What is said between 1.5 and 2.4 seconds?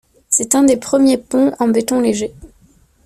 en béton léger.